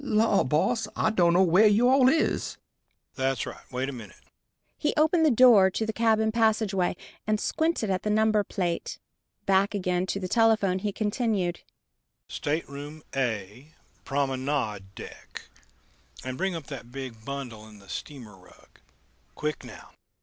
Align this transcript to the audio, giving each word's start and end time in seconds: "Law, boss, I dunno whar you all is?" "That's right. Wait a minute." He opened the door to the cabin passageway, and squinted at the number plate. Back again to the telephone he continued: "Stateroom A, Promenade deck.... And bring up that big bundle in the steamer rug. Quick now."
"Law, 0.03 0.43
boss, 0.43 0.87
I 0.95 1.11
dunno 1.11 1.43
whar 1.43 1.67
you 1.67 1.87
all 1.87 2.09
is?" 2.09 2.57
"That's 3.13 3.45
right. 3.45 3.71
Wait 3.71 3.87
a 3.87 3.91
minute." 3.91 4.17
He 4.75 4.95
opened 4.97 5.23
the 5.23 5.29
door 5.29 5.69
to 5.69 5.85
the 5.85 5.93
cabin 5.93 6.31
passageway, 6.31 6.95
and 7.27 7.39
squinted 7.39 7.91
at 7.91 8.01
the 8.01 8.09
number 8.09 8.43
plate. 8.43 8.97
Back 9.45 9.75
again 9.75 10.07
to 10.07 10.19
the 10.19 10.27
telephone 10.27 10.79
he 10.79 10.91
continued: 10.91 11.61
"Stateroom 12.27 13.03
A, 13.15 13.75
Promenade 14.03 14.85
deck.... 14.95 15.43
And 16.23 16.35
bring 16.35 16.55
up 16.55 16.63
that 16.65 16.91
big 16.91 17.23
bundle 17.23 17.67
in 17.67 17.77
the 17.77 17.87
steamer 17.87 18.35
rug. 18.35 18.79
Quick 19.35 19.63
now." 19.63 19.91